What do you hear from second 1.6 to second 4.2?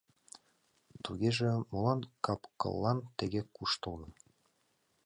молан кап-кыллан тыге куштылго?